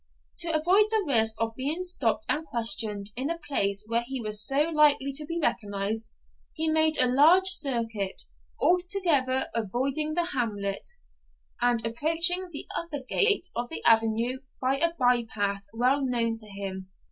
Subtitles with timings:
[0.39, 4.43] To avoid the risk of being stopped and questioned in a place where he was
[4.43, 6.11] so likely to be recognised,
[6.55, 8.23] he made a large circuit,
[8.59, 10.93] altogether avoiding the hamlet,
[11.61, 16.47] and approaching the upper gate of the avenue by a by path well known to
[16.47, 16.89] him.